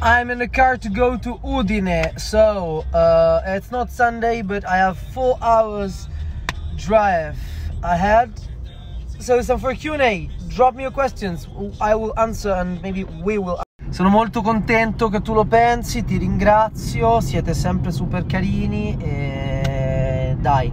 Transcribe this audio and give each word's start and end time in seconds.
I'm 0.00 0.30
in 0.30 0.38
the 0.38 0.46
car 0.46 0.76
to 0.76 0.88
go 0.88 1.16
to 1.18 1.34
Udine. 1.42 2.18
So 2.20 2.84
uh, 2.94 3.42
it's 3.46 3.72
not 3.72 3.90
Sunday, 3.90 4.42
but 4.42 4.64
I 4.64 4.76
have 4.76 4.96
four 4.96 5.36
hours 5.42 6.08
drive 6.76 7.36
ahead. 7.82 8.30
So 9.18 9.38
it's 9.38 9.48
time 9.48 9.58
for 9.58 9.74
Q&A. 9.74 10.30
Drop 10.46 10.76
me 10.76 10.82
your 10.82 10.92
questions. 10.92 11.48
I 11.80 11.96
will 11.96 12.16
answer 12.16 12.52
and 12.52 12.80
maybe 12.80 13.04
we 13.24 13.38
will. 13.38 13.60
Sono 13.90 14.08
molto 14.08 14.40
contento 14.40 15.08
che 15.08 15.20
tu 15.20 15.34
lo 15.34 15.44
pensi, 15.44 16.04
ti 16.04 16.16
ringrazio, 16.18 17.20
siete 17.20 17.52
sempre 17.54 17.90
super 17.90 18.24
carini 18.26 18.96
e 19.00 20.36
dai. 20.38 20.70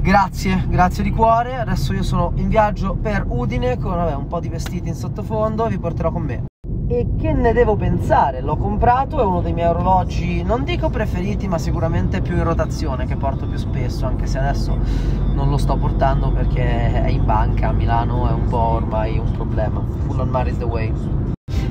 Grazie, 0.00 0.64
grazie 0.66 1.04
di 1.04 1.12
cuore. 1.12 1.56
Adesso 1.56 1.92
io 1.92 2.02
sono 2.02 2.32
in 2.36 2.48
viaggio 2.48 2.94
per 2.94 3.24
Udine 3.28 3.78
con 3.78 3.94
vabbè, 3.94 4.14
un 4.14 4.26
po' 4.26 4.40
di 4.40 4.48
vestiti 4.48 4.88
in 4.88 4.94
sottofondo, 4.96 5.68
vi 5.68 5.78
porterò 5.78 6.10
con 6.10 6.22
me. 6.22 6.44
E 6.88 7.04
che 7.20 7.32
ne 7.32 7.52
devo 7.52 7.74
pensare? 7.74 8.40
L'ho 8.40 8.56
comprato, 8.56 9.20
è 9.20 9.24
uno 9.24 9.40
dei 9.40 9.52
miei 9.52 9.66
orologi, 9.66 10.44
non 10.44 10.62
dico 10.62 10.88
preferiti, 10.88 11.48
ma 11.48 11.58
sicuramente 11.58 12.20
più 12.20 12.36
in 12.36 12.44
rotazione, 12.44 13.06
che 13.06 13.16
porto 13.16 13.44
più 13.48 13.58
spesso, 13.58 14.06
anche 14.06 14.26
se 14.26 14.38
adesso 14.38 14.78
non 15.34 15.50
lo 15.50 15.56
sto 15.56 15.76
portando 15.76 16.30
perché 16.30 17.02
è 17.02 17.08
in 17.08 17.24
banca 17.24 17.70
a 17.70 17.72
Milano, 17.72 18.28
è 18.28 18.32
un 18.32 18.46
po' 18.46 18.58
ormai 18.58 19.18
un 19.18 19.32
problema. 19.32 19.82
Full 20.06 20.20
on 20.20 20.28
Mar 20.28 20.46
is 20.46 20.58
the 20.58 20.64
way. 20.64 20.92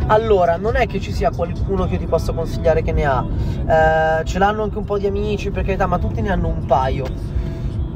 Allora, 0.07 0.57
non 0.57 0.75
è 0.75 0.85
che 0.85 0.99
ci 0.99 1.13
sia 1.13 1.31
qualcuno 1.31 1.85
che 1.85 1.93
io 1.93 1.99
ti 1.99 2.07
possa 2.07 2.33
consigliare 2.33 2.81
che 2.81 2.91
ne 2.91 3.05
ha, 3.05 3.25
eh, 3.25 4.25
ce 4.25 4.37
l'hanno 4.37 4.63
anche 4.63 4.77
un 4.77 4.83
po' 4.83 4.97
di 4.97 5.07
amici, 5.07 5.49
per 5.49 5.63
carità, 5.63 5.87
ma 5.87 5.97
tutti 5.97 6.19
ne 6.19 6.29
hanno 6.29 6.49
un 6.49 6.65
paio. 6.65 7.05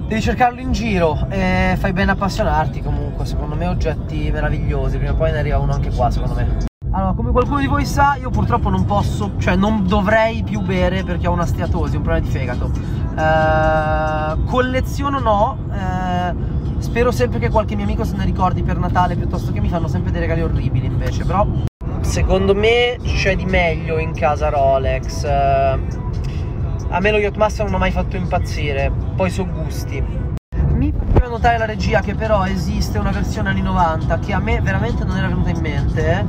Devi 0.07 0.21
cercarlo 0.21 0.61
in 0.61 0.71
giro 0.71 1.27
e 1.27 1.75
fai 1.77 1.91
bene 1.91 2.11
appassionarti 2.11 2.81
comunque, 2.81 3.25
secondo 3.25 3.55
me 3.55 3.67
oggetti 3.67 4.31
meravigliosi, 4.31 4.97
prima 4.97 5.11
o 5.11 5.15
poi 5.15 5.33
ne 5.33 5.39
arriva 5.39 5.59
uno 5.59 5.73
anche 5.73 5.91
qua 5.91 6.09
secondo 6.09 6.35
me. 6.35 6.68
Allora, 6.91 7.13
come 7.13 7.29
qualcuno 7.31 7.59
di 7.59 7.67
voi 7.67 7.85
sa, 7.85 8.15
io 8.19 8.31
purtroppo 8.31 8.69
non 8.69 8.83
posso, 8.85 9.33
cioè 9.37 9.55
non 9.55 9.85
dovrei 9.87 10.41
più 10.41 10.61
bere 10.61 11.03
perché 11.03 11.27
ho 11.27 11.31
una 11.31 11.45
steatosi, 11.45 11.95
un 11.97 12.01
problema 12.01 12.25
di 12.25 12.31
fegato. 12.31 12.71
Uh, 13.15 14.43
colleziono 14.45 15.19
no, 15.19 15.57
uh, 15.67 16.79
spero 16.79 17.11
sempre 17.11 17.37
che 17.37 17.49
qualche 17.49 17.75
mio 17.75 17.85
amico 17.85 18.03
se 18.03 18.15
ne 18.15 18.25
ricordi 18.25 18.63
per 18.63 18.79
Natale 18.79 19.15
piuttosto 19.15 19.51
che 19.51 19.59
mi 19.59 19.69
fanno 19.69 19.87
sempre 19.87 20.09
dei 20.09 20.21
regali 20.21 20.41
orribili 20.41 20.87
invece, 20.87 21.25
però 21.25 21.45
secondo 22.01 22.55
me 22.55 22.97
c'è 23.03 23.35
di 23.35 23.45
meglio 23.45 23.99
in 23.99 24.13
casa 24.13 24.49
Rolex. 24.49 25.23
Uh, 25.23 25.79
a 26.91 26.99
me 26.99 27.11
lo 27.11 27.17
Yachtmaster 27.17 27.65
non 27.65 27.69
mi 27.69 27.75
ha 27.75 27.79
mai 27.81 27.91
fatto 27.91 28.15
impazzire, 28.15 28.91
poi 29.15 29.29
sono 29.29 29.51
gusti 29.61 30.03
notare 31.39 31.57
la 31.57 31.65
regia 31.65 32.01
che 32.01 32.15
però 32.15 32.45
esiste 32.45 32.97
una 32.97 33.11
versione 33.11 33.47
anni 33.47 33.61
90 33.61 34.19
che 34.19 34.33
a 34.33 34.39
me 34.39 34.59
veramente 34.59 35.05
non 35.05 35.15
era 35.15 35.29
venuta 35.29 35.49
in 35.49 35.61
mente 35.61 36.25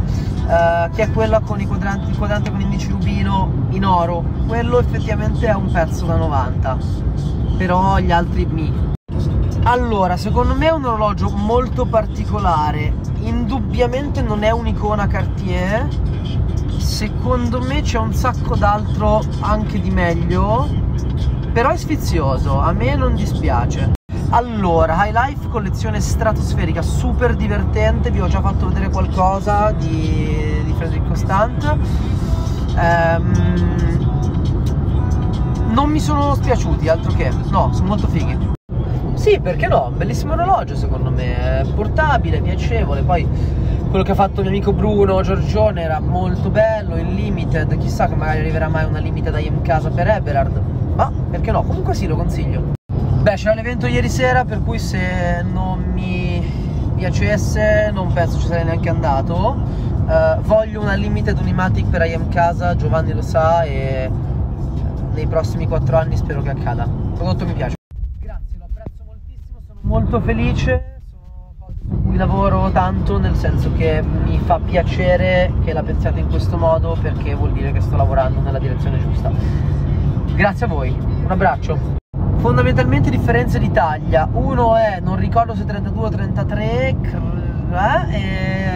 eh, 0.47 0.91
che 0.95 1.03
è 1.03 1.11
quella 1.11 1.41
con 1.41 1.61
i 1.61 1.67
quadranti, 1.67 2.11
il 2.11 2.17
quadrante 2.17 2.53
con 2.53 2.61
indice 2.61 2.91
rubino 2.91 3.67
in 3.71 3.85
oro. 3.85 4.23
Quello 4.47 4.79
effettivamente 4.79 5.49
è 5.49 5.53
un 5.53 5.69
pezzo 5.73 6.07
da 6.07 6.15
90 6.15 6.79
però 7.57 7.99
gli 7.99 8.13
altri 8.13 8.47
mi. 8.47 8.73
Allora, 9.65 10.17
secondo 10.17 10.55
me 10.55 10.69
è 10.69 10.71
un 10.71 10.85
orologio 10.85 11.29
molto 11.31 11.87
particolare. 11.87 12.95
Indubbiamente 13.23 14.23
non 14.23 14.45
è 14.45 14.53
un'icona 14.53 15.09
Cartier. 15.09 15.89
Secondo 16.79 17.61
me 17.61 17.83
c'è 17.83 17.99
un 17.99 18.15
sacco 18.15 18.55
d'altro 18.55 19.23
anche 19.41 19.81
di 19.81 19.91
meglio 19.91 20.69
però 21.53 21.71
è 21.71 21.77
sfizioso, 21.77 22.61
a 22.61 22.73
me 22.73 22.95
non 22.95 23.17
dispiace 23.17 23.99
allora, 24.31 25.07
High 25.07 25.13
Life 25.13 25.49
collezione 25.49 26.01
stratosferica, 26.01 26.83
super 26.83 27.35
divertente, 27.35 28.11
vi 28.11 28.21
ho 28.21 28.29
già 28.29 28.41
fatto 28.41 28.69
vedere 28.69 28.89
qualcosa 28.89 29.73
di, 29.73 30.63
di 30.65 30.73
Frederic 30.77 31.07
Constant. 31.07 31.77
Ehm, 32.77 33.99
non 35.71 35.89
mi 35.91 35.99
sono 35.99 36.35
spiaciuti, 36.35 36.89
altro 36.89 37.13
che, 37.13 37.31
no, 37.51 37.71
sono 37.73 37.89
molto 37.89 38.07
fighi. 38.07 38.39
Sì, 39.15 39.41
perché 39.41 39.67
no? 39.67 39.93
Bellissimo 39.95 40.33
orologio 40.33 40.77
secondo 40.77 41.11
me, 41.11 41.67
portabile, 41.75 42.41
piacevole, 42.41 43.03
poi 43.03 43.27
quello 43.91 44.05
che 44.05 44.13
ha 44.13 44.15
fatto 44.15 44.41
mio 44.41 44.51
amico 44.51 44.73
Bruno 44.73 45.21
Giorgione 45.23 45.83
era 45.83 45.99
molto 45.99 46.49
bello, 46.51 46.97
il 46.97 47.13
limited, 47.13 47.77
chissà 47.79 48.07
che 48.07 48.15
magari 48.15 48.39
arriverà 48.39 48.69
mai 48.69 48.85
una 48.85 49.01
limited 49.01 49.37
IM 49.37 49.61
Casa 49.63 49.91
per 49.91 50.07
Eberhard, 50.07 50.63
ma 50.95 51.13
perché 51.31 51.51
no? 51.51 51.63
Comunque 51.63 51.95
sì, 51.95 52.07
lo 52.07 52.15
consiglio. 52.15 52.79
Beh, 53.21 53.35
c'era 53.35 53.53
l'evento 53.53 53.87
ieri 53.87 54.09
sera, 54.09 54.47
per 54.47 54.63
cui 54.63 54.79
se 54.79 55.43
non 55.43 55.83
mi 55.93 56.43
piacesse 56.97 57.91
non 57.93 58.15
penso 58.15 58.39
ci 58.39 58.47
sarei 58.47 58.65
neanche 58.65 58.89
andato. 58.89 59.59
Uh, 60.07 60.41
voglio 60.41 60.81
una 60.81 60.95
limited 60.95 61.39
Unimatic 61.39 61.87
per 61.91 62.07
IM 62.07 62.31
Casa, 62.31 62.75
Giovanni 62.77 63.13
lo 63.13 63.21
sa 63.21 63.63
e 63.65 64.11
nei 65.13 65.27
prossimi 65.27 65.69
4 65.69 65.99
anni 65.99 66.17
spero 66.17 66.41
che 66.41 66.49
accada. 66.49 66.85
Il 66.85 67.13
prodotto 67.15 67.45
mi 67.45 67.53
piace. 67.53 67.75
Grazie, 68.19 68.57
lo 68.57 68.65
apprezzo 68.65 69.05
moltissimo, 69.05 69.61
sono 69.67 69.81
molto 69.83 70.21
felice, 70.23 71.01
sono 71.11 71.55
cose 71.59 71.79
su 71.87 72.03
cui 72.03 72.17
lavoro 72.17 72.71
tanto, 72.71 73.19
nel 73.19 73.37
senso 73.37 73.71
che 73.75 74.03
mi 74.03 74.39
fa 74.39 74.59
piacere 74.59 75.53
che 75.63 75.75
la 75.75 75.83
pensiate 75.83 76.21
in 76.21 76.29
questo 76.31 76.57
modo 76.57 76.97
perché 76.99 77.35
vuol 77.35 77.53
dire 77.53 77.71
che 77.73 77.83
sto 77.83 77.97
lavorando 77.97 78.41
nella 78.41 78.59
direzione 78.59 78.99
giusta. 78.99 79.31
Grazie 80.35 80.65
a 80.65 80.69
voi, 80.71 80.89
un 80.99 81.27
abbraccio 81.29 81.99
fondamentalmente 82.41 83.11
differenze 83.11 83.59
di 83.59 83.71
taglia 83.71 84.29
uno 84.33 84.75
è 84.77 84.99
non 85.01 85.17
ricordo 85.17 85.55
se 85.55 85.65
32 85.67 86.07
o 86.07 86.09
33 86.09 86.97
eh, 87.71 88.15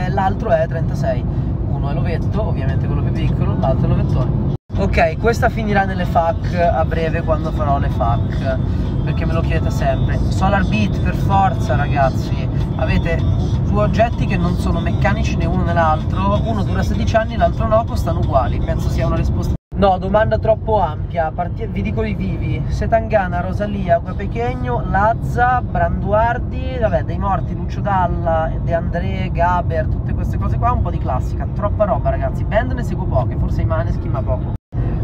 e 0.06 0.08
l'altro 0.10 0.50
è 0.50 0.66
36 0.68 1.24
uno 1.68 1.90
è 1.90 1.94
l'ovetto 1.94 2.46
ovviamente 2.46 2.86
quello 2.86 3.02
più 3.02 3.12
piccolo 3.12 3.56
l'altro 3.58 3.86
è 3.86 3.88
l'ovettone 3.88 4.54
ok 4.76 5.16
questa 5.18 5.48
finirà 5.48 5.84
nelle 5.84 6.04
FAC 6.04 6.54
a 6.54 6.84
breve 6.84 7.22
quando 7.22 7.50
farò 7.52 7.78
le 7.78 7.88
FAC 7.88 8.58
perché 9.04 9.26
me 9.26 9.34
lo 9.34 9.42
chiedete 9.42 9.70
sempre. 9.70 10.18
Solar 10.30 10.66
Beat 10.66 10.98
per 11.00 11.14
forza 11.14 11.76
ragazzi. 11.76 12.48
Avete 12.76 13.20
due 13.64 13.82
oggetti 13.82 14.24
che 14.24 14.38
non 14.38 14.56
sono 14.56 14.80
meccanici 14.80 15.36
né 15.36 15.44
uno 15.44 15.62
né 15.62 15.74
l'altro. 15.74 16.40
Uno 16.42 16.62
dura 16.62 16.82
16 16.82 17.16
anni 17.16 17.36
l'altro 17.36 17.68
no 17.68 17.84
costano 17.84 18.20
uguali. 18.20 18.58
Penso 18.64 18.88
sia 18.88 19.06
una 19.06 19.16
risposta 19.16 19.52
No, 19.76 19.98
domanda 19.98 20.38
troppo 20.38 20.80
ampia, 20.80 21.32
Parti 21.32 21.66
vi 21.66 21.82
dico 21.82 22.04
i 22.04 22.14
vivi, 22.14 22.62
Setangana, 22.68 23.40
Rosalia, 23.40 23.98
Gue 23.98 24.14
Pechegno, 24.14 24.84
Lazza, 24.88 25.60
Branduardi, 25.62 26.78
vabbè, 26.80 27.02
dei 27.02 27.18
morti, 27.18 27.56
Lucio 27.56 27.80
Dalla, 27.80 28.52
De 28.62 28.72
André, 28.72 29.30
Gaber, 29.32 29.86
tutte 29.86 30.14
queste 30.14 30.38
cose 30.38 30.58
qua, 30.58 30.70
un 30.70 30.82
po' 30.82 30.92
di 30.92 30.98
classica, 30.98 31.44
troppa 31.52 31.86
roba 31.86 32.10
ragazzi, 32.10 32.44
band 32.44 32.70
ne 32.70 32.84
seguo 32.84 33.04
poche, 33.06 33.34
forse 33.36 33.62
i 33.62 33.64
Maneskin 33.64 34.12
ma 34.12 34.22
poco. 34.22 34.52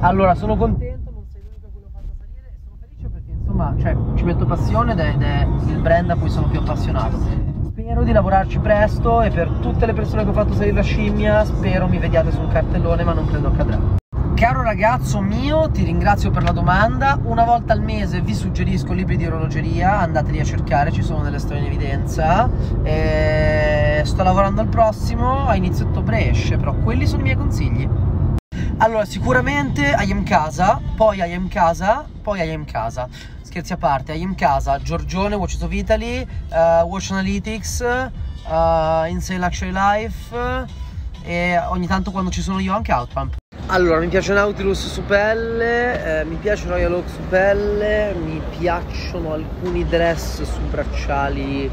Allora, 0.03 0.37
sono 0.37 0.57
contento, 0.57 1.11
non 1.11 1.25
sei 1.27 1.43
l'unico 1.43 1.67
a 1.67 1.71
cui 1.73 1.81
l'ho 1.83 1.91
fatto 1.93 2.15
salire 2.17 2.57
sono 2.63 2.77
felice 2.81 3.09
perché 3.09 3.33
insomma, 3.33 3.75
cioè, 3.77 3.97
ci 4.15 4.25
metto 4.25 4.47
passione 4.47 4.93
ed 4.93 5.01
è, 5.01 5.09
ed 5.15 5.23
è 5.23 5.47
il 5.67 5.81
brand 5.81 6.11
a 6.11 6.17
cui 6.17 6.31
sono 6.31 6.47
più 6.47 6.61
appassionato. 6.61 7.19
Spero 7.71 8.05
di 8.05 8.13
lavorarci 8.13 8.61
presto 8.61 9.21
e 9.21 9.31
per 9.31 9.49
tutte 9.61 9.85
le 9.85 9.95
persone 9.95 10.23
che 10.23 10.29
ho 10.29 10.33
fatto 10.33 10.53
salire 10.53 10.77
la 10.77 10.83
scimmia, 10.83 11.45
spero 11.45 11.89
mi 11.89 11.99
vediate 11.99 12.31
sul 12.31 12.49
cartellone 12.49 13.03
ma 13.03 13.15
non 13.15 13.27
credo 13.27 13.49
accadrà. 13.49 13.99
Caro 14.41 14.63
ragazzo 14.63 15.21
mio, 15.21 15.71
ti 15.71 15.85
ringrazio 15.85 16.31
per 16.31 16.43
la 16.43 16.53
domanda. 16.53 17.21
Una 17.25 17.45
volta 17.45 17.75
al 17.75 17.83
mese 17.83 18.23
vi 18.23 18.33
suggerisco 18.33 18.95
libri 18.95 19.19
di 19.19 19.27
orologeria, 19.27 19.99
andateli 19.99 20.41
a 20.41 20.45
cercare, 20.45 20.91
ci 20.91 21.03
sono 21.03 21.23
delle 21.23 21.39
storie 21.39 21.61
in 21.61 21.67
evidenza. 21.67 22.49
E 22.83 24.01
sto 24.03 24.23
lavorando 24.23 24.63
al 24.63 24.69
prossimo, 24.69 25.47
a 25.47 25.55
inizio 25.57 25.89
ottobre 25.89 26.31
esce, 26.31 26.57
però 26.57 26.73
quelli 26.73 27.07
sono 27.07 27.21
i 27.21 27.25
miei 27.25 27.37
consigli. 27.37 27.87
Allora, 28.79 29.05
sicuramente 29.05 29.95
I 29.99 30.11
am 30.11 30.25
casa, 30.25 30.81
poi 30.97 31.19
I 31.19 31.35
am 31.35 31.49
casa, 31.49 32.07
poi 32.23 32.41
I 32.41 32.51
am 32.55 32.65
casa. 32.65 33.09
Scherzi 33.43 33.75
a 33.75 33.77
parte, 33.77 34.15
I 34.15 34.23
am 34.23 34.35
casa, 34.35 34.79
Giorgione, 34.79 35.35
Watches 35.35 35.61
of 35.61 35.71
Italy, 35.71 36.27
uh, 36.49 36.87
Watch 36.87 37.11
Analytics, 37.11 37.81
uh, 38.49 39.07
Insane 39.07 39.39
Luxury 39.39 39.71
Life 39.71 40.35
e 41.25 41.59
ogni 41.69 41.87
tanto 41.87 42.11
quando 42.11 42.31
ci 42.31 42.41
sono 42.41 42.59
io 42.59 42.75
anche 42.75 42.91
Outpump. 42.91 43.37
Allora, 43.73 44.01
mi 44.01 44.09
piace 44.09 44.33
Nautilus 44.33 44.89
su 44.89 45.05
pelle, 45.05 46.23
eh, 46.23 46.25
mi 46.25 46.35
piace 46.35 46.67
Royal 46.67 46.93
Oak 46.93 47.09
su 47.09 47.21
pelle, 47.29 48.13
mi 48.15 48.43
piacciono 48.59 49.35
alcuni 49.35 49.87
dress 49.87 50.43
su 50.43 50.59
bracciali 50.69 51.71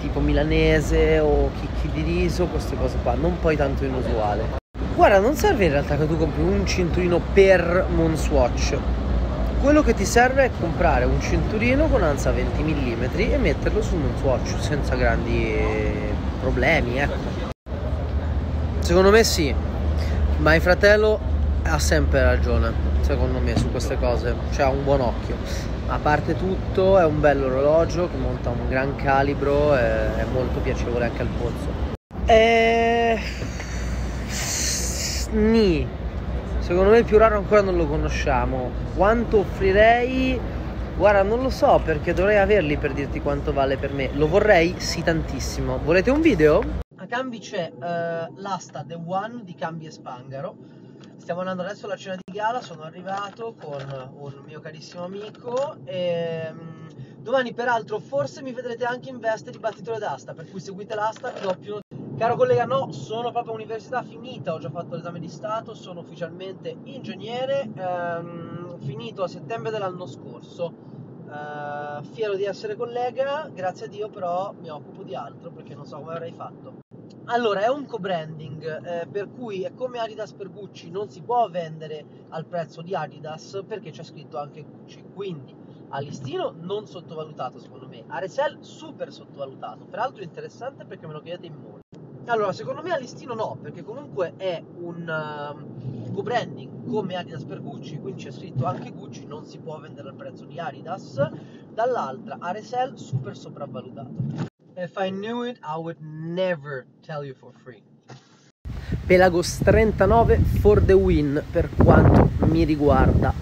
tipo 0.00 0.18
milanese 0.18 1.20
o 1.20 1.52
chicchi 1.60 1.88
di 1.92 2.02
riso, 2.02 2.46
queste 2.46 2.76
cose 2.76 2.96
qua, 3.04 3.14
non 3.14 3.38
poi 3.38 3.54
tanto 3.54 3.84
inusuale. 3.84 4.58
Guarda, 4.96 5.20
non 5.20 5.36
serve 5.36 5.66
in 5.66 5.70
realtà 5.70 5.96
che 5.96 6.08
tu 6.08 6.18
compri 6.18 6.42
un 6.42 6.66
cinturino 6.66 7.20
per 7.32 7.86
Moonswatch. 7.94 8.76
Quello 9.62 9.82
che 9.82 9.94
ti 9.94 10.04
serve 10.04 10.46
è 10.46 10.50
comprare 10.58 11.04
un 11.04 11.20
cinturino 11.20 11.86
con 11.86 12.02
ansa 12.02 12.32
20 12.32 12.60
mm 12.60 13.04
e 13.14 13.36
metterlo 13.36 13.80
sul 13.82 13.98
Moonswatch 13.98 14.58
senza 14.58 14.96
grandi 14.96 15.54
problemi, 16.40 16.98
ecco. 16.98 17.48
Secondo 18.80 19.10
me 19.10 19.22
sì, 19.22 19.54
ma 20.40 20.54
il 20.54 20.60
fratello 20.60 21.20
ha 21.62 21.78
sempre 21.78 22.22
ragione, 22.22 22.72
secondo 23.00 23.38
me, 23.38 23.56
su 23.56 23.70
queste 23.70 23.98
cose, 23.98 24.34
cioè 24.52 24.64
ha 24.64 24.68
un 24.70 24.82
buon 24.82 25.00
occhio. 25.00 25.36
A 25.86 25.98
parte 25.98 26.36
tutto 26.36 26.98
è 26.98 27.04
un 27.04 27.20
bello 27.20 27.46
orologio 27.46 28.08
che 28.08 28.16
monta 28.16 28.48
un 28.48 28.68
gran 28.68 28.96
calibro 28.96 29.76
e 29.76 30.16
è 30.16 30.24
molto 30.32 30.60
piacevole 30.60 31.04
anche 31.04 31.22
al 31.22 31.28
polso. 31.38 31.68
E... 32.26 33.18
Ni, 35.32 35.86
Secondo 36.70 36.90
me 36.90 36.98
il 36.98 37.04
più 37.04 37.18
raro 37.18 37.36
ancora 37.36 37.62
non 37.62 37.76
lo 37.76 37.86
conosciamo. 37.86 38.70
Quanto 38.94 39.38
offrirei? 39.38 40.38
Guarda, 40.96 41.22
non 41.22 41.42
lo 41.42 41.50
so 41.50 41.80
perché 41.84 42.14
dovrei 42.14 42.38
averli 42.38 42.76
per 42.76 42.92
dirti 42.92 43.20
quanto 43.20 43.52
vale 43.52 43.76
per 43.76 43.92
me. 43.92 44.10
Lo 44.12 44.28
vorrei? 44.28 44.76
Sì, 44.78 45.02
tantissimo. 45.02 45.80
Volete 45.82 46.10
un 46.10 46.20
video? 46.20 46.62
A 47.00 47.06
Cambi 47.06 47.38
c'è 47.38 47.72
uh, 47.72 48.34
l'asta 48.40 48.84
The 48.84 49.00
One 49.06 49.42
di 49.42 49.54
Cambi 49.54 49.86
e 49.86 49.90
Spangaro. 49.90 50.54
Stiamo 51.16 51.40
andando 51.40 51.62
adesso 51.62 51.86
alla 51.86 51.96
cena 51.96 52.16
di 52.22 52.30
gala, 52.30 52.60
sono 52.60 52.82
arrivato 52.82 53.54
con 53.58 54.12
un 54.18 54.42
mio 54.44 54.60
carissimo 54.60 55.04
amico 55.04 55.78
e 55.86 56.52
um, 56.52 56.88
domani 57.20 57.54
peraltro 57.54 58.00
forse 58.00 58.42
mi 58.42 58.52
vedrete 58.52 58.84
anche 58.84 59.08
in 59.08 59.18
veste 59.18 59.50
di 59.50 59.58
battitore 59.58 59.98
d'asta, 59.98 60.34
per 60.34 60.50
cui 60.50 60.60
seguite 60.60 60.94
l'asta, 60.94 61.30
vi 61.30 61.40
do 61.40 61.56
più. 61.58 61.78
Caro 62.18 62.36
collega, 62.36 62.66
no, 62.66 62.92
sono 62.92 63.32
proprio 63.32 63.54
università 63.54 64.02
finita, 64.02 64.52
ho 64.52 64.58
già 64.58 64.68
fatto 64.68 64.94
l'esame 64.94 65.20
di 65.20 65.28
Stato, 65.28 65.72
sono 65.72 66.00
ufficialmente 66.00 66.76
ingegnere, 66.84 67.66
ehm, 67.76 68.78
finito 68.80 69.22
a 69.22 69.28
settembre 69.28 69.70
dell'anno 69.70 70.04
scorso. 70.04 70.74
Eh, 71.30 72.02
fiero 72.10 72.34
di 72.34 72.44
essere 72.44 72.76
collega, 72.76 73.48
grazie 73.50 73.86
a 73.86 73.88
Dio 73.88 74.10
però 74.10 74.52
mi 74.60 74.68
occupo 74.68 75.02
di 75.02 75.14
altro 75.14 75.50
perché 75.50 75.74
non 75.74 75.86
so 75.86 75.96
come 75.96 76.12
avrei 76.12 76.32
fatto. 76.32 76.79
Allora, 77.32 77.60
è 77.60 77.68
un 77.68 77.86
co-branding, 77.86 78.84
eh, 78.84 79.06
per 79.06 79.30
cui 79.30 79.62
è 79.62 79.72
come 79.72 80.00
Adidas 80.00 80.32
per 80.32 80.50
Gucci, 80.50 80.90
non 80.90 81.10
si 81.10 81.22
può 81.22 81.48
vendere 81.48 82.04
al 82.30 82.44
prezzo 82.44 82.82
di 82.82 82.92
Adidas 82.92 83.62
perché 83.64 83.92
c'è 83.92 84.02
scritto 84.02 84.36
anche 84.36 84.64
Gucci, 84.64 85.04
quindi 85.14 85.54
a 85.90 86.00
listino 86.00 86.52
non 86.58 86.88
sottovalutato 86.88 87.60
secondo 87.60 87.86
me, 87.86 88.02
a 88.08 88.18
resell 88.18 88.58
super 88.62 89.12
sottovalutato, 89.12 89.84
peraltro 89.84 90.24
interessante 90.24 90.84
perché 90.84 91.06
me 91.06 91.12
lo 91.12 91.20
chiedete 91.20 91.46
in 91.46 91.54
molti. 91.54 92.00
Allora, 92.24 92.52
secondo 92.52 92.82
me 92.82 92.90
a 92.90 92.98
listino 92.98 93.32
no, 93.34 93.56
perché 93.62 93.84
comunque 93.84 94.34
è 94.36 94.60
un 94.78 95.06
uh, 95.08 96.12
co-branding 96.12 96.90
come 96.90 97.14
Adidas 97.14 97.44
per 97.44 97.62
Gucci, 97.62 98.00
quindi 98.00 98.24
c'è 98.24 98.32
scritto 98.32 98.64
anche 98.64 98.90
Gucci, 98.90 99.24
non 99.24 99.44
si 99.44 99.60
può 99.60 99.78
vendere 99.78 100.08
al 100.08 100.16
prezzo 100.16 100.46
di 100.46 100.58
Adidas. 100.58 101.30
Dall'altra, 101.72 102.38
a 102.40 102.50
resell 102.50 102.94
super 102.94 103.36
sopravvalutato. 103.36 104.49
If 104.82 104.96
I 104.96 105.10
knew 105.10 105.42
it, 105.42 105.58
I 105.62 105.76
would 105.76 105.98
never 106.00 106.86
tell 107.02 107.22
you 107.22 107.34
for 107.34 107.52
free. 107.62 107.82
Pelagos 109.06 109.58
39 109.62 110.42
for 110.62 110.80
the 110.80 110.94
win 110.94 111.44
per 111.52 111.68
quanto 111.76 112.30
mi 112.46 112.64
riguarda. 112.64 113.34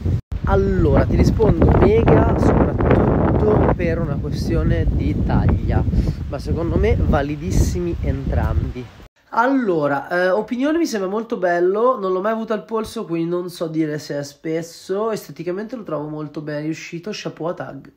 Allora, 0.47 1.05
ti 1.05 1.15
rispondo 1.15 1.71
mega 1.79 2.37
soprattutto 2.37 3.73
per 3.77 4.01
una 4.01 4.17
questione 4.17 4.85
di 4.91 5.15
taglia, 5.25 5.81
ma 6.29 6.41
secondo 6.41 6.75
me 6.75 6.97
validissimi 6.99 7.95
entrambi. 8.01 8.85
Allora, 9.29 10.09
eh, 10.09 10.31
opinione 10.31 10.77
mi 10.77 10.87
sembra 10.87 11.09
molto 11.09 11.37
bello, 11.37 12.01
non 12.01 12.13
l'ho 12.13 12.21
mai 12.21 12.33
avuto 12.33 12.53
al 12.53 12.65
polso, 12.65 13.05
quindi 13.05 13.31
non 13.31 13.49
so 13.49 13.69
dire 13.69 14.01
se 14.01 14.19
è 14.19 14.25
spesso, 14.25 15.13
esteticamente 15.13 15.77
lo 15.77 15.85
trovo 15.85 16.09
molto 16.09 16.41
ben 16.41 16.63
riuscito, 16.63 17.11
chapeau 17.13 17.47
a 17.51 17.55
tag. 17.55 17.93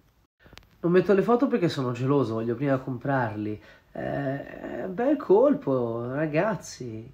Non 0.83 0.93
metto 0.93 1.13
le 1.13 1.21
foto 1.21 1.45
perché 1.45 1.69
sono 1.69 1.91
geloso, 1.91 2.33
voglio 2.33 2.55
prima 2.55 2.79
comprarli. 2.79 3.61
Eh, 3.91 4.87
bel 4.89 5.15
colpo, 5.15 6.11
ragazzi, 6.11 7.07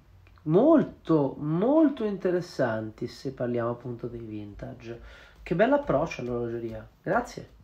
molto, 0.44 1.36
molto 1.38 2.04
interessanti 2.04 3.06
se 3.06 3.32
parliamo 3.32 3.68
appunto 3.68 4.06
dei 4.06 4.20
vintage. 4.20 5.00
Che 5.42 5.54
bell'approccio 5.54 6.22
all'orologeria, 6.22 6.88
grazie. 7.02 7.56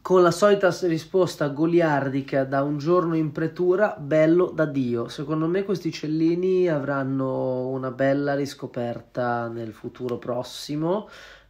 Con 0.00 0.22
la 0.22 0.30
solita 0.30 0.74
risposta 0.82 1.48
goliardica 1.48 2.44
da 2.44 2.62
un 2.62 2.78
giorno 2.78 3.14
in 3.14 3.30
pretura, 3.30 3.96
bello 3.98 4.46
da 4.46 4.64
Dio. 4.64 5.08
Secondo 5.08 5.46
me 5.46 5.64
questi 5.64 5.92
cellini 5.92 6.68
avranno 6.68 7.68
una 7.68 7.90
bella 7.90 8.34
riscoperta 8.34 9.48
nel 9.48 9.74
futuro 9.74 10.16
prossimo 10.16 11.06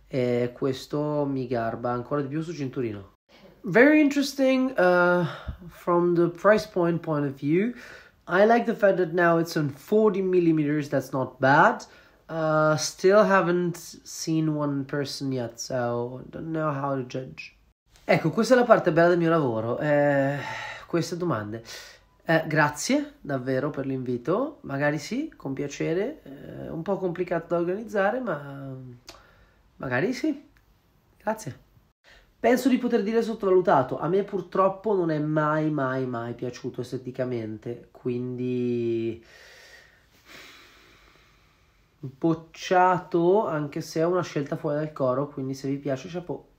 e 0.08 0.50
questo 0.52 1.24
mi 1.30 1.46
garba 1.46 1.92
ancora 1.92 2.22
di 2.22 2.26
più 2.26 2.42
su 2.42 2.52
cinturino. 2.52 3.18
Very 3.64 4.00
interesting 4.00 4.72
uh, 4.78 5.26
from 5.68 6.14
the 6.14 6.28
price 6.28 6.66
point 6.66 7.02
point 7.02 7.26
of 7.26 7.34
view. 7.34 7.74
I 8.26 8.44
like 8.44 8.64
the 8.64 8.74
fact 8.74 8.96
that 8.98 9.12
now 9.12 9.38
it's 9.38 9.56
on 9.56 9.68
40 9.68 10.22
millimeters, 10.22 10.88
that's 10.88 11.12
not 11.12 11.40
bad. 11.40 11.84
Uh, 12.28 12.76
still 12.76 13.24
haven't 13.24 13.76
seen 13.76 14.54
one 14.54 14.84
person 14.84 15.32
yet, 15.32 15.60
so 15.60 16.22
don't 16.30 16.52
know 16.52 16.72
how 16.72 16.94
to 16.94 17.02
judge. 17.02 17.56
Ecco, 18.06 18.30
questa 18.30 18.54
è 18.54 18.56
la 18.56 18.64
parte 18.64 18.92
bella 18.92 19.08
del 19.08 19.18
mio 19.18 19.30
lavoro. 19.30 19.78
Eh, 19.78 20.38
queste 20.86 21.16
domande. 21.16 21.62
Eh, 22.24 22.44
grazie 22.46 23.14
davvero 23.20 23.70
per 23.70 23.84
l'invito. 23.84 24.58
Magari 24.62 24.98
sì, 24.98 25.32
con 25.36 25.52
piacere. 25.52 26.22
Eh, 26.22 26.68
un 26.68 26.82
po' 26.82 26.96
complicato 26.96 27.46
da 27.48 27.60
organizzare, 27.60 28.20
ma 28.20 28.74
magari 29.76 30.12
sì. 30.12 30.48
Grazie. 31.22 31.68
Penso 32.40 32.70
di 32.70 32.78
poter 32.78 33.02
dire 33.02 33.22
sottovalutato. 33.22 33.98
A 33.98 34.08
me 34.08 34.24
purtroppo 34.24 34.94
non 34.94 35.10
è 35.10 35.18
mai, 35.18 35.70
mai, 35.70 36.06
mai 36.06 36.32
piaciuto 36.32 36.80
esteticamente. 36.80 37.88
Quindi 37.90 39.22
bocciato 42.02 43.46
anche 43.46 43.82
se 43.82 44.00
è 44.00 44.06
una 44.06 44.22
scelta 44.22 44.56
fuori 44.56 44.76
dal 44.76 44.90
coro 44.90 45.28
quindi 45.28 45.52
se 45.52 45.68
vi 45.68 45.76
piace 45.76 46.08
chapeau 46.08 46.50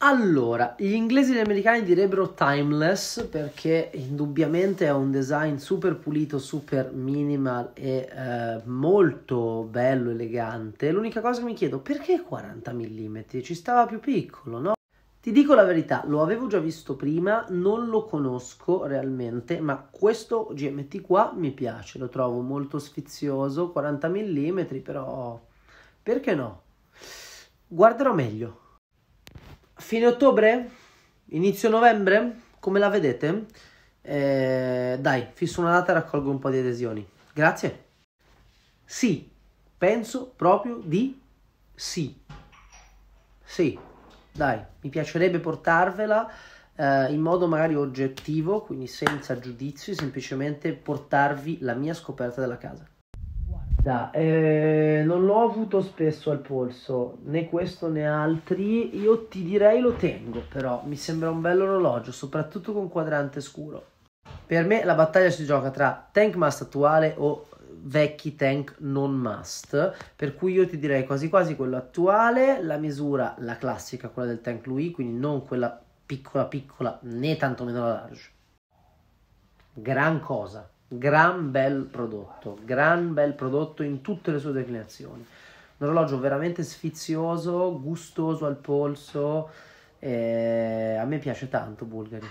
allora, 0.00 0.74
gli 0.78 0.92
inglesi 0.92 1.32
e 1.32 1.36
gli 1.36 1.44
americani 1.44 1.82
direbbero 1.82 2.34
timeless 2.34 3.26
perché 3.28 3.90
indubbiamente 3.94 4.84
è 4.84 4.92
un 4.92 5.10
design 5.10 5.56
super 5.56 5.96
pulito, 5.96 6.38
super 6.38 6.92
minimal 6.92 7.70
e 7.72 8.06
eh, 8.14 8.60
molto 8.66 9.66
bello, 9.70 10.10
elegante. 10.10 10.90
L'unica 10.90 11.22
cosa 11.22 11.40
che 11.40 11.46
mi 11.46 11.54
chiedo, 11.54 11.78
perché 11.78 12.20
40 12.20 12.72
mm? 12.74 13.18
Ci 13.42 13.54
stava 13.54 13.86
più 13.86 13.98
piccolo, 13.98 14.58
no? 14.58 14.75
Ti 15.26 15.32
dico 15.32 15.54
la 15.54 15.64
verità, 15.64 16.04
lo 16.06 16.22
avevo 16.22 16.46
già 16.46 16.60
visto 16.60 16.94
prima, 16.94 17.44
non 17.48 17.88
lo 17.88 18.04
conosco 18.04 18.86
realmente, 18.86 19.58
ma 19.58 19.76
questo 19.76 20.52
GMT 20.52 21.00
qua 21.00 21.32
mi 21.34 21.50
piace, 21.50 21.98
lo 21.98 22.08
trovo 22.08 22.42
molto 22.42 22.78
sfizioso, 22.78 23.72
40 23.72 24.08
mm, 24.08 24.60
però 24.84 25.44
perché 26.00 26.32
no? 26.36 26.62
Guarderò 27.66 28.14
meglio. 28.14 28.78
Fine 29.74 30.06
ottobre? 30.06 30.70
Inizio 31.30 31.70
novembre? 31.70 32.42
Come 32.60 32.78
la 32.78 32.88
vedete? 32.88 33.46
Eh, 34.02 34.96
dai, 35.00 35.26
fisso 35.32 35.60
una 35.60 35.72
data 35.72 35.90
e 35.90 35.94
raccolgo 35.94 36.30
un 36.30 36.38
po' 36.38 36.50
di 36.50 36.58
adesioni. 36.58 37.04
Grazie. 37.32 37.84
Sì, 38.84 39.28
penso 39.76 40.32
proprio 40.36 40.80
di 40.84 41.20
sì. 41.74 42.16
Sì 43.42 43.94
dai, 44.36 44.60
mi 44.80 44.90
piacerebbe 44.90 45.38
portarvela 45.38 46.30
eh, 46.76 47.12
in 47.12 47.20
modo 47.20 47.46
magari 47.46 47.74
oggettivo, 47.74 48.60
quindi 48.60 48.86
senza 48.86 49.38
giudizio, 49.38 49.94
semplicemente 49.94 50.72
portarvi 50.72 51.58
la 51.60 51.74
mia 51.74 51.94
scoperta 51.94 52.40
della 52.40 52.58
casa. 52.58 52.86
Guarda, 53.48 54.10
eh, 54.10 55.02
non 55.04 55.24
l'ho 55.24 55.42
avuto 55.42 55.80
spesso 55.80 56.30
al 56.30 56.40
polso, 56.40 57.18
né 57.24 57.48
questo 57.48 57.88
né 57.88 58.06
altri, 58.06 58.98
io 58.98 59.26
ti 59.26 59.42
direi 59.42 59.80
lo 59.80 59.92
tengo, 59.92 60.42
però 60.48 60.82
mi 60.84 60.96
sembra 60.96 61.30
un 61.30 61.40
bello 61.40 61.64
orologio, 61.64 62.12
soprattutto 62.12 62.72
con 62.72 62.88
quadrante 62.88 63.40
scuro. 63.40 63.94
Per 64.46 64.64
me 64.64 64.84
la 64.84 64.94
battaglia 64.94 65.30
si 65.30 65.44
gioca 65.44 65.70
tra 65.70 66.08
Tank 66.12 66.34
Mast 66.36 66.62
attuale 66.62 67.14
o 67.16 67.46
vecchi 67.86 68.34
tank 68.34 68.76
non 68.78 69.14
must, 69.14 69.94
per 70.14 70.34
cui 70.34 70.52
io 70.52 70.66
ti 70.66 70.78
direi 70.78 71.04
quasi 71.04 71.28
quasi 71.28 71.56
quello 71.56 71.76
attuale, 71.76 72.62
la 72.62 72.76
misura, 72.76 73.34
la 73.38 73.56
classica, 73.56 74.08
quella 74.08 74.28
del 74.28 74.40
tank 74.40 74.66
Louis, 74.66 74.92
quindi 74.92 75.18
non 75.18 75.44
quella 75.44 75.80
piccola 76.06 76.44
piccola 76.44 76.98
né 77.02 77.36
tantomeno 77.36 77.80
la 77.80 77.88
large. 77.88 78.30
Gran 79.72 80.20
cosa, 80.20 80.68
gran 80.88 81.50
bel 81.50 81.82
prodotto, 81.82 82.58
gran 82.64 83.12
bel 83.12 83.34
prodotto 83.34 83.82
in 83.82 84.00
tutte 84.00 84.30
le 84.30 84.38
sue 84.38 84.52
declinazioni. 84.52 85.26
Un 85.78 85.86
orologio 85.86 86.18
veramente 86.18 86.62
sfizioso, 86.62 87.78
gustoso 87.80 88.46
al 88.46 88.56
polso, 88.56 89.50
eh, 89.98 90.96
a 90.98 91.04
me 91.04 91.18
piace 91.18 91.48
tanto 91.48 91.84
Bulgari. 91.84 92.26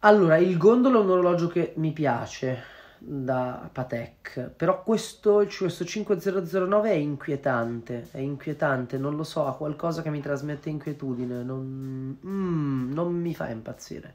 Allora, 0.00 0.36
il 0.36 0.56
gondolo 0.56 1.00
è 1.00 1.02
un 1.02 1.10
orologio 1.10 1.48
che 1.48 1.72
mi 1.76 1.90
piace, 1.90 2.62
da 2.98 3.68
Patek, 3.72 4.50
però 4.56 4.82
questo, 4.82 5.46
questo 5.58 5.84
5009 5.84 6.90
è 6.90 6.94
inquietante, 6.94 8.08
è 8.10 8.18
inquietante, 8.18 8.98
non 8.98 9.16
lo 9.16 9.24
so, 9.24 9.46
ha 9.46 9.54
qualcosa 9.54 10.02
che 10.02 10.10
mi 10.10 10.20
trasmette 10.20 10.70
inquietudine, 10.70 11.42
non, 11.42 12.18
mm, 12.24 12.92
non 12.92 13.14
mi 13.14 13.34
fa 13.34 13.48
impazzire. 13.50 14.14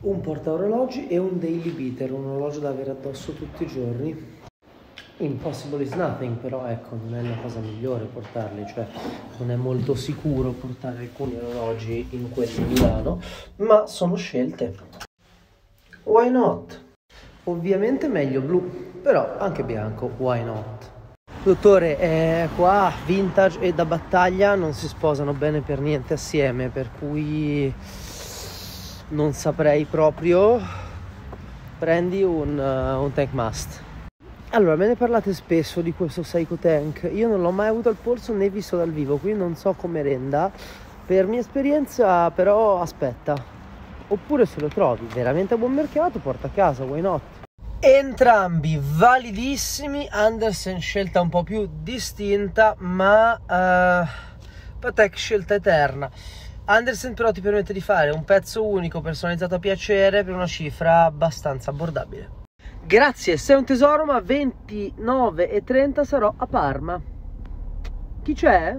Un 0.00 0.20
porta 0.20 0.52
orologi 0.52 1.08
e 1.08 1.18
un 1.18 1.38
daily 1.38 1.70
beater, 1.70 2.12
un 2.12 2.26
orologio 2.26 2.60
da 2.60 2.70
avere 2.70 2.92
addosso 2.92 3.32
tutti 3.32 3.64
i 3.64 3.66
giorni. 3.66 4.38
Impossible 5.18 5.82
is 5.82 5.92
nothing, 5.92 6.36
però 6.36 6.64
ecco, 6.64 6.96
non 6.96 7.14
è 7.14 7.22
la 7.22 7.36
cosa 7.42 7.60
migliore 7.60 8.06
portarli, 8.06 8.66
cioè 8.66 8.86
non 9.38 9.50
è 9.50 9.56
molto 9.56 9.94
sicuro 9.94 10.52
portare 10.52 11.00
alcuni 11.00 11.36
orologi 11.36 12.06
in 12.10 12.30
quelli 12.30 12.54
di 12.54 12.72
Milano, 12.72 13.20
ma 13.56 13.86
sono 13.86 14.14
scelte. 14.14 14.74
Why 16.04 16.30
not? 16.30 16.88
Ovviamente 17.44 18.06
meglio 18.08 18.40
blu, 18.40 19.00
però 19.02 19.36
anche 19.38 19.62
bianco, 19.62 20.10
why 20.18 20.44
not? 20.44 20.90
Dottore, 21.42 21.98
eh, 21.98 22.48
qua 22.54 22.92
vintage 23.06 23.60
e 23.60 23.72
da 23.72 23.86
battaglia 23.86 24.54
non 24.54 24.74
si 24.74 24.86
sposano 24.86 25.32
bene 25.32 25.62
per 25.62 25.80
niente 25.80 26.12
assieme, 26.12 26.68
per 26.68 26.90
cui 26.98 27.72
non 29.08 29.32
saprei 29.32 29.86
proprio. 29.86 30.60
Prendi 31.78 32.22
un, 32.22 32.58
uh, 32.58 33.02
un 33.02 33.12
tank 33.14 33.32
must. 33.32 33.82
Allora, 34.50 34.76
me 34.76 34.88
ne 34.88 34.96
parlate 34.96 35.32
spesso 35.32 35.80
di 35.80 35.94
questo 35.94 36.22
Seiko 36.22 36.56
Tank. 36.56 37.08
Io 37.10 37.26
non 37.26 37.40
l'ho 37.40 37.52
mai 37.52 37.68
avuto 37.68 37.88
al 37.88 37.96
polso 37.96 38.34
né 38.34 38.50
visto 38.50 38.76
dal 38.76 38.90
vivo, 38.90 39.16
quindi 39.16 39.38
non 39.38 39.56
so 39.56 39.72
come 39.72 40.02
renda. 40.02 40.50
Per 41.06 41.26
mia 41.26 41.40
esperienza, 41.40 42.30
però, 42.32 42.82
aspetta. 42.82 43.59
Oppure 44.12 44.44
se 44.44 44.58
lo 44.58 44.66
trovi 44.66 45.06
veramente 45.14 45.54
a 45.54 45.56
buon 45.56 45.72
mercato, 45.72 46.18
porta 46.18 46.48
a 46.48 46.50
casa, 46.50 46.82
why 46.82 47.00
not? 47.00 47.22
Entrambi 47.78 48.76
validissimi, 48.80 50.08
Andersen 50.10 50.80
scelta 50.80 51.20
un 51.20 51.28
po' 51.28 51.44
più 51.44 51.68
distinta, 51.80 52.74
ma 52.78 53.34
uh, 53.34 54.06
Patek 54.80 55.16
scelta 55.16 55.54
eterna. 55.54 56.10
Andersen 56.64 57.14
però 57.14 57.30
ti 57.30 57.40
permette 57.40 57.72
di 57.72 57.80
fare 57.80 58.10
un 58.10 58.24
pezzo 58.24 58.66
unico 58.66 59.00
personalizzato 59.00 59.54
a 59.54 59.58
piacere 59.60 60.24
per 60.24 60.34
una 60.34 60.46
cifra 60.46 61.04
abbastanza 61.04 61.70
abbordabile. 61.70 62.38
Grazie, 62.84 63.36
sei 63.36 63.56
un 63.56 63.64
tesoro, 63.64 64.04
ma 64.04 64.20
29 64.20 65.48
e 65.48 65.62
30 65.62 66.02
sarò 66.02 66.34
a 66.36 66.46
Parma. 66.46 67.00
Chi 68.22 68.34
c'è? 68.34 68.76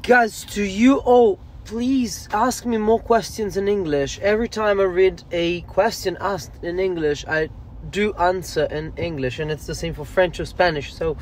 Guys, 0.00 0.44
to 0.46 0.62
you, 0.62 0.98
oh, 1.04 1.38
please 1.64 2.28
ask 2.32 2.64
me 2.66 2.76
more 2.78 2.98
questions 2.98 3.56
in 3.56 3.68
English. 3.68 4.18
Every 4.20 4.48
time 4.48 4.80
I 4.80 4.84
read 4.84 5.22
a 5.30 5.62
question 5.62 6.16
asked 6.20 6.64
in 6.64 6.78
English, 6.78 7.24
I 7.26 7.48
do 7.90 8.12
answer 8.14 8.64
in 8.64 8.92
English, 8.96 9.38
and 9.38 9.50
it's 9.50 9.66
the 9.66 9.74
same 9.74 9.94
for 9.94 10.04
French 10.04 10.40
or 10.40 10.44
Spanish. 10.44 10.94
So 10.94 11.16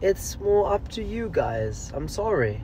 it's 0.00 0.38
more 0.40 0.72
up 0.72 0.88
to 0.88 1.02
you 1.02 1.28
guys. 1.30 1.92
I'm 1.94 2.08
sorry. 2.08 2.60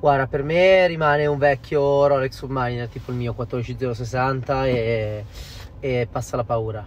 Guarda, 0.00 0.26
per 0.26 0.42
me 0.42 0.86
rimane 0.86 1.26
un 1.26 1.38
vecchio 1.38 2.06
Rolex 2.06 2.36
Submariner 2.36 2.88
tipo 2.88 3.10
il 3.12 3.16
mio 3.16 3.32
14060 3.32 4.66
e, 4.66 5.24
e 5.80 6.08
passa 6.10 6.36
la 6.36 6.44
paura. 6.44 6.84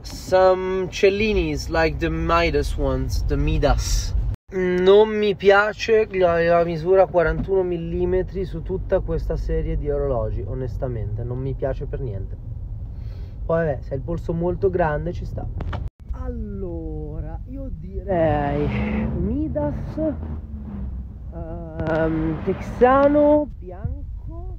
Some 0.00 0.88
Cellinis 0.88 1.68
like 1.68 1.98
the 1.98 2.08
Midas 2.08 2.76
ones, 2.78 3.24
the 3.26 3.36
Midas. 3.36 4.15
Non 4.48 5.08
mi 5.08 5.34
piace 5.34 6.06
la, 6.12 6.40
la 6.40 6.62
misura 6.62 7.06
41 7.06 7.64
mm 7.64 8.42
su 8.44 8.62
tutta 8.62 9.00
questa 9.00 9.36
serie 9.36 9.76
di 9.76 9.90
orologi, 9.90 10.40
onestamente, 10.46 11.24
non 11.24 11.40
mi 11.40 11.52
piace 11.54 11.86
per 11.86 11.98
niente. 11.98 12.36
Poi 13.44 13.66
vabbè, 13.66 13.80
se 13.80 13.94
hai 13.94 13.98
il 13.98 14.04
polso 14.04 14.32
molto 14.32 14.70
grande 14.70 15.12
ci 15.12 15.24
sta. 15.24 15.44
Allora, 16.12 17.40
io 17.46 17.68
direi 17.72 18.68
Midas 19.18 19.96
um, 21.32 22.44
texano 22.44 23.50
bianco 23.58 24.58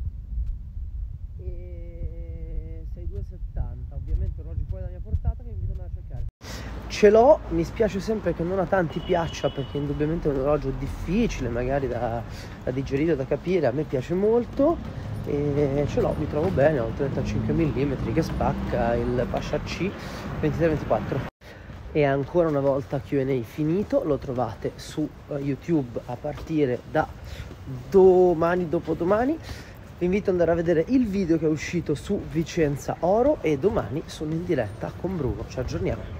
e 1.37 2.85
6270 2.93 3.95
ovviamente 3.95 4.41
orologi 4.41 4.65
fuori 4.65 4.83
dalla 4.83 4.97
mia 4.97 5.01
portata 5.01 5.41
che 5.43 5.49
invito 5.49 5.71
a 5.71 5.75
andare 5.75 5.89
a 5.89 5.93
cercare 5.93 6.86
ce 6.97 7.11
l'ho 7.11 7.41
mi 7.49 7.63
spiace 7.63 7.99
sempre 7.99 8.33
che 8.33 8.41
non 8.41 8.57
a 8.57 8.65
tanti 8.65 8.97
piaccia 8.97 9.51
perché 9.51 9.77
indubbiamente 9.77 10.27
è 10.27 10.31
un 10.31 10.39
orologio 10.39 10.73
difficile 10.79 11.47
magari 11.47 11.87
da, 11.87 12.23
da 12.63 12.71
digerire 12.71 13.15
da 13.15 13.23
capire 13.23 13.67
a 13.67 13.71
me 13.71 13.83
piace 13.83 14.15
molto 14.15 14.75
e 15.27 15.85
ce 15.87 16.01
l'ho 16.01 16.15
mi 16.17 16.27
trovo 16.27 16.47
bene 16.47 16.79
ho 16.79 16.85
un 16.85 16.95
35 16.95 17.53
mm 17.53 18.11
che 18.11 18.21
spacca 18.23 18.95
il 18.95 19.27
Pasha 19.29 19.59
C 19.59 19.91
2324 20.39 21.27
e 21.91 22.03
ancora 22.03 22.47
una 22.47 22.61
volta 22.61 22.99
Q&A 22.99 23.43
finito 23.43 24.03
lo 24.03 24.17
trovate 24.17 24.71
su 24.73 25.07
uh, 25.27 25.35
YouTube 25.35 25.99
a 26.05 26.15
partire 26.15 26.79
da 26.89 27.07
domani 27.89 28.69
dopodomani. 28.69 29.37
Vi 29.99 30.05
invito 30.05 30.29
ad 30.29 30.39
andare 30.39 30.51
a 30.51 30.55
vedere 30.55 30.85
il 30.89 31.07
video 31.07 31.39
che 31.39 31.45
è 31.45 31.49
uscito 31.49 31.95
su 31.95 32.21
Vicenza 32.29 32.97
Oro 32.99 33.37
e 33.41 33.57
domani 33.57 34.03
sono 34.05 34.33
in 34.33 34.45
diretta 34.45 34.91
con 34.99 35.15
Bruno. 35.15 35.45
Ci 35.47 35.59
aggiorniamo 35.59 36.16